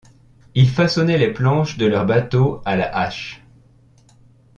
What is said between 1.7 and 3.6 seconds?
de leurs bateaux à la hache.